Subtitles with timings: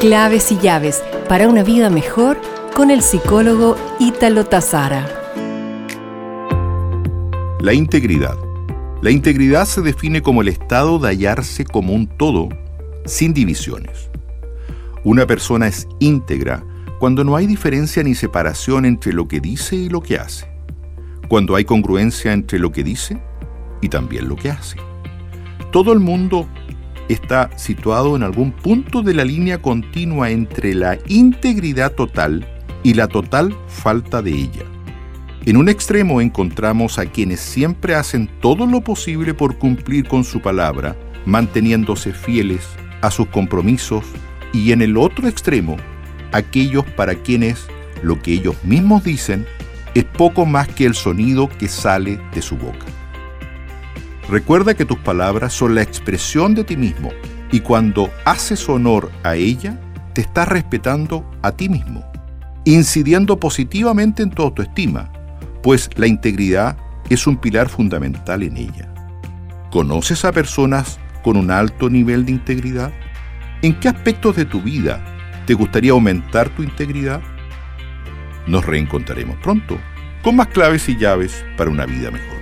[0.00, 2.40] Claves y llaves para una vida mejor
[2.74, 5.06] con el psicólogo Ítalo Tazara.
[7.60, 8.38] La integridad.
[9.02, 12.48] La integridad se define como el estado de hallarse como un todo,
[13.04, 14.08] sin divisiones.
[15.04, 16.64] Una persona es íntegra
[16.98, 20.50] cuando no hay diferencia ni separación entre lo que dice y lo que hace,
[21.28, 23.22] cuando hay congruencia entre lo que dice
[23.82, 24.78] y también lo que hace.
[25.70, 26.48] Todo el mundo
[27.12, 32.46] está situado en algún punto de la línea continua entre la integridad total
[32.82, 34.62] y la total falta de ella.
[35.44, 40.40] En un extremo encontramos a quienes siempre hacen todo lo posible por cumplir con su
[40.40, 40.96] palabra,
[41.26, 42.68] manteniéndose fieles
[43.00, 44.04] a sus compromisos,
[44.52, 45.76] y en el otro extremo,
[46.32, 47.66] aquellos para quienes
[48.02, 49.46] lo que ellos mismos dicen
[49.94, 52.86] es poco más que el sonido que sale de su boca.
[54.30, 57.10] Recuerda que tus palabras son la expresión de ti mismo
[57.50, 59.80] y cuando haces honor a ella,
[60.12, 62.04] te estás respetando a ti mismo,
[62.64, 65.10] incidiendo positivamente en tu autoestima,
[65.64, 66.76] pues la integridad
[67.08, 68.94] es un pilar fundamental en ella.
[69.72, 72.92] ¿Conoces a personas con un alto nivel de integridad?
[73.62, 75.04] ¿En qué aspectos de tu vida
[75.44, 77.20] te gustaría aumentar tu integridad?
[78.46, 79.76] Nos reencontraremos pronto
[80.22, 82.39] con más claves y llaves para una vida mejor.